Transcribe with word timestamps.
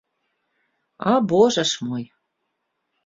А 1.11 1.15
божа 1.33 1.63
ж 1.73 1.91
мой! 1.91 2.05